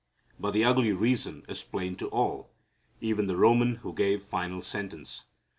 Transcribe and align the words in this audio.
But 0.39 0.53
the 0.55 0.65
ugly 0.65 0.93
reason 0.93 1.43
is 1.47 1.61
plain 1.61 1.95
to 1.97 2.07
all, 2.07 2.49
even 3.01 3.27
the 3.27 3.37
Roman 3.37 3.75
who 3.85 3.93
gave 3.93 4.23
final 4.23 4.63
sentence. 4.63 5.25